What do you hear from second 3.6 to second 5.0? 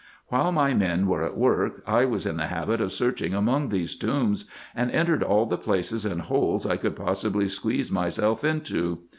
these tombs, and